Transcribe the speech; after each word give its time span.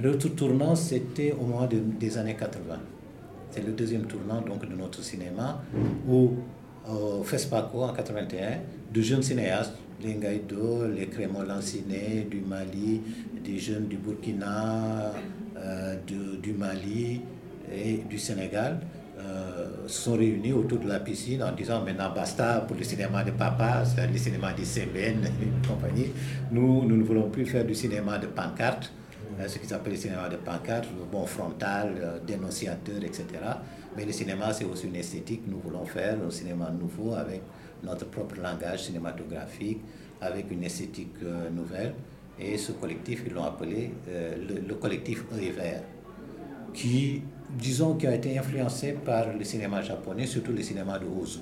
L'autre 0.00 0.28
tournant, 0.28 0.74
c'était 0.74 1.32
au 1.32 1.44
moment 1.44 1.68
des 1.68 2.18
années 2.18 2.36
80. 2.36 2.78
C'est 3.50 3.66
le 3.66 3.72
deuxième 3.72 4.04
tournant 4.06 4.40
donc, 4.40 4.68
de 4.68 4.74
notre 4.74 5.02
cinéma 5.02 5.62
où 6.08 6.30
au 6.88 7.22
FESPACO 7.22 7.82
en 7.82 7.92
81, 7.92 8.58
de 8.92 9.00
jeunes 9.00 9.22
cinéastes, 9.22 9.74
les 10.02 10.14
Ngaïdo, 10.14 10.88
les 10.88 11.06
Crémol 11.06 11.46
Lanciné 11.46 12.26
du 12.28 12.40
Mali, 12.40 13.00
des 13.44 13.58
jeunes 13.58 13.86
du 13.86 13.96
Burkina, 13.96 15.12
euh, 15.56 15.96
du 16.42 16.52
Mali 16.54 17.20
et 17.72 17.98
du 18.08 18.18
Sénégal, 18.18 18.80
euh, 19.18 19.68
sont 19.86 20.14
réunis 20.14 20.52
autour 20.52 20.80
de 20.80 20.88
la 20.88 20.98
piscine 20.98 21.42
en 21.42 21.52
disant 21.52 21.84
maintenant 21.84 22.12
basta 22.12 22.64
pour 22.66 22.76
le 22.76 22.82
cinéma 22.82 23.22
de 23.22 23.30
papa, 23.30 23.84
le 24.10 24.18
cinéma 24.18 24.52
de 24.52 24.64
CBN 24.64 25.24
et 25.24 25.68
compagnie. 25.68 26.06
Nous, 26.50 26.84
nous 26.84 26.96
ne 26.96 27.04
voulons 27.04 27.28
plus 27.30 27.46
faire 27.46 27.64
du 27.64 27.74
cinéma 27.74 28.18
de 28.18 28.26
pancarte 28.26 28.90
euh, 29.40 29.48
ce 29.48 29.58
qu'ils 29.58 29.72
appellent 29.72 29.92
le 29.92 29.98
cinéma 29.98 30.28
de 30.28 30.36
pancarte, 30.36 30.88
bon 31.10 31.26
frontal, 31.26 31.94
euh, 32.00 32.18
dénonciateur, 32.26 33.02
etc. 33.02 33.24
Mais 33.96 34.04
le 34.04 34.12
cinéma, 34.12 34.52
c'est 34.52 34.64
aussi 34.64 34.86
une 34.86 34.96
esthétique. 34.96 35.42
Nous 35.46 35.58
voulons 35.58 35.84
faire 35.84 36.16
un 36.24 36.30
cinéma 36.30 36.70
nouveau 36.70 37.14
avec 37.14 37.42
notre 37.82 38.06
propre 38.06 38.36
langage 38.40 38.84
cinématographique, 38.84 39.80
avec 40.20 40.50
une 40.50 40.64
esthétique 40.64 41.14
euh, 41.24 41.50
nouvelle. 41.50 41.94
Et 42.38 42.56
ce 42.58 42.72
collectif, 42.72 43.22
ils 43.26 43.32
l'ont 43.32 43.44
appelé 43.44 43.92
le, 44.08 44.74
collectif 44.74 45.24
E 45.32 45.52
Vert, 45.52 45.82
qui, 46.72 47.22
disons, 47.50 47.94
qui 47.94 48.06
a 48.06 48.14
été 48.14 48.38
influencé 48.38 48.92
par 48.92 49.32
le 49.32 49.44
cinéma 49.44 49.82
japonais, 49.82 50.26
surtout 50.26 50.52
le 50.52 50.62
cinéma 50.62 50.98
de 50.98 51.04
Ozu, 51.04 51.40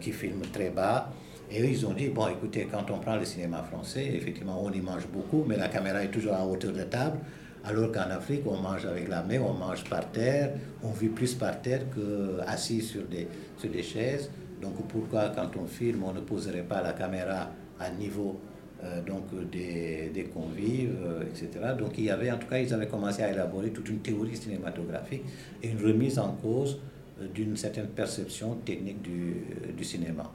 qui 0.00 0.12
filme 0.12 0.42
très 0.52 0.70
bas, 0.70 1.10
et 1.50 1.62
eux, 1.62 1.66
ils 1.66 1.86
ont 1.86 1.92
dit, 1.92 2.08
bon, 2.08 2.28
écoutez, 2.28 2.66
quand 2.70 2.90
on 2.90 2.98
prend 2.98 3.16
le 3.16 3.24
cinéma 3.24 3.62
français, 3.62 4.06
effectivement, 4.14 4.62
on 4.62 4.70
y 4.72 4.80
mange 4.80 5.06
beaucoup, 5.06 5.44
mais 5.46 5.56
la 5.56 5.68
caméra 5.68 6.02
est 6.02 6.10
toujours 6.10 6.34
à 6.34 6.46
hauteur 6.46 6.72
de 6.72 6.82
table, 6.82 7.18
alors 7.64 7.92
qu'en 7.92 8.10
Afrique, 8.10 8.42
on 8.46 8.56
mange 8.56 8.84
avec 8.84 9.08
la 9.08 9.22
main, 9.22 9.40
on 9.40 9.54
mange 9.54 9.84
par 9.84 10.10
terre, 10.10 10.52
on 10.82 10.90
vit 10.90 11.08
plus 11.08 11.34
par 11.34 11.60
terre 11.62 11.82
qu'assis 11.94 12.82
sur 12.82 13.04
des, 13.04 13.26
sur 13.56 13.70
des 13.70 13.82
chaises. 13.82 14.30
Donc 14.60 14.74
pourquoi, 14.88 15.30
quand 15.30 15.50
on 15.60 15.66
filme, 15.66 16.02
on 16.04 16.12
ne 16.12 16.20
poserait 16.20 16.62
pas 16.62 16.82
la 16.82 16.92
caméra 16.92 17.50
à 17.80 17.90
niveau 17.90 18.40
euh, 18.82 19.00
donc 19.02 19.24
des, 19.50 20.10
des 20.12 20.24
convives, 20.24 20.96
euh, 21.02 21.22
etc. 21.22 21.48
Donc 21.78 21.92
il 21.96 22.04
y 22.04 22.10
avait, 22.10 22.30
en 22.30 22.36
tout 22.36 22.48
cas, 22.48 22.58
ils 22.58 22.72
avaient 22.74 22.88
commencé 22.88 23.22
à 23.22 23.30
élaborer 23.30 23.70
toute 23.70 23.88
une 23.88 24.00
théorie 24.00 24.36
cinématographique 24.36 25.22
et 25.62 25.68
une 25.68 25.82
remise 25.82 26.18
en 26.18 26.32
cause 26.32 26.80
euh, 27.20 27.28
d'une 27.28 27.56
certaine 27.56 27.86
perception 27.86 28.56
technique 28.56 29.00
du, 29.00 29.36
du 29.74 29.84
cinéma. 29.84 30.30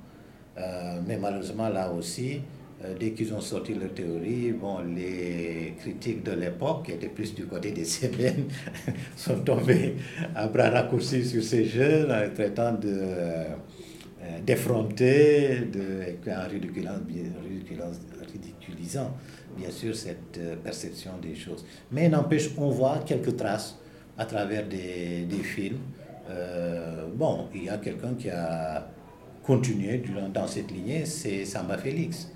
Euh, 0.59 0.99
mais 1.05 1.17
malheureusement, 1.17 1.69
là 1.69 1.91
aussi, 1.91 2.41
euh, 2.83 2.93
dès 2.99 3.11
qu'ils 3.11 3.33
ont 3.33 3.41
sorti 3.41 3.73
leur 3.73 3.93
théorie, 3.93 4.51
bon, 4.51 4.79
les 4.95 5.73
critiques 5.79 6.23
de 6.23 6.31
l'époque, 6.33 6.85
qui 6.85 6.91
étaient 6.93 7.07
plus 7.09 7.33
du 7.33 7.45
côté 7.45 7.71
des 7.71 7.85
CBN, 7.85 8.45
sont 9.15 9.39
tombés 9.41 9.95
à 10.35 10.47
bras 10.47 10.69
raccourcis 10.69 11.25
sur 11.25 11.43
ces 11.43 11.65
jeunes 11.65 12.11
en 12.11 12.33
traitant 12.33 12.73
de 12.73 12.87
euh, 12.91 13.45
d'effronter, 14.45 15.61
de, 15.71 16.29
en 16.29 16.47
ridiculisant, 16.49 16.99
ridiculisant, 18.31 19.15
bien 19.57 19.71
sûr 19.71 19.95
cette 19.95 20.39
perception 20.61 21.11
des 21.21 21.35
choses. 21.35 21.65
Mais 21.89 22.09
n'empêche, 22.09 22.49
on 22.57 22.69
voit 22.69 22.99
quelques 23.05 23.37
traces 23.37 23.77
à 24.17 24.25
travers 24.25 24.67
des, 24.67 25.23
des 25.23 25.41
films. 25.41 25.79
bon, 27.15 27.47
il 27.55 27.63
y 27.63 27.69
a 27.69 27.77
quelqu'un 27.77 28.13
qui 28.15 28.29
a 28.29 28.89
continuer 29.49 30.03
dans 30.31 30.45
cette 30.45 30.69
lignée, 30.69 31.07
c'est 31.07 31.43
Samba 31.43 31.79
Félix, 31.79 32.29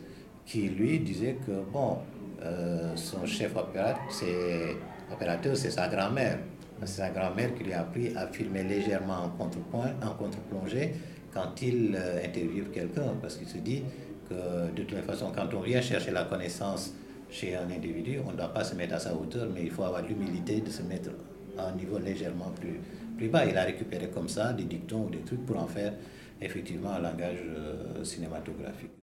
qui 0.48 0.62
lui 0.62 1.00
disait 1.00 1.38
que 1.46 1.52
bon, 1.72 2.00
euh, 2.42 2.96
son 2.96 3.24
chef 3.28 3.56
opérateur, 3.56 5.56
c'est 5.56 5.70
sa 5.70 5.88
grand-mère. 5.90 6.40
C'est 6.80 7.02
sa 7.02 7.12
grand-mère 7.12 7.54
qui 7.54 7.66
lui 7.66 7.74
a 7.74 7.82
appris 7.82 8.16
à 8.16 8.26
filmer 8.30 8.64
légèrement 8.64 9.26
en 9.26 9.30
contrepoint, 9.30 9.92
en 10.02 10.16
contre-plongée, 10.16 10.96
quand 11.32 11.62
il 11.62 11.96
euh, 11.96 12.26
interviewe 12.26 12.72
quelqu'un, 12.74 13.14
parce 13.22 13.36
qu'il 13.36 13.48
se 13.48 13.60
dit 13.60 13.84
que 14.28 14.72
de 14.76 14.82
toute 14.82 15.06
façon, 15.06 15.32
quand 15.36 15.54
on 15.54 15.62
vient 15.62 15.82
chercher 15.82 16.10
la 16.10 16.24
connaissance 16.24 16.96
chez 17.30 17.56
un 17.56 17.70
individu, 17.70 18.22
on 18.26 18.32
ne 18.32 18.38
doit 18.38 18.52
pas 18.52 18.64
se 18.64 18.74
mettre 18.74 18.96
à 18.96 19.00
sa 19.00 19.14
hauteur, 19.14 19.48
mais 19.54 19.62
il 19.62 19.70
faut 19.70 19.84
avoir 19.84 20.02
l'humilité 20.02 20.62
de 20.62 20.72
se 20.72 20.82
mettre 20.82 21.12
à 21.60 21.68
un 21.68 21.74
niveau 21.74 22.00
légèrement 22.00 22.52
plus, 22.60 22.80
plus 23.18 23.30
bas. 23.30 23.46
Il 23.46 23.56
a 23.56 23.66
récupéré 23.66 24.08
comme 24.08 24.30
ça 24.30 24.52
des 24.52 24.64
dictons 24.64 25.06
ou 25.06 25.10
des 25.12 25.20
trucs 25.20 25.46
pour 25.46 25.62
en 25.62 25.68
faire 25.68 25.94
effectivement 26.46 26.92
un 26.92 27.00
langage 27.00 27.40
euh, 27.44 28.04
cinématographique. 28.04 29.03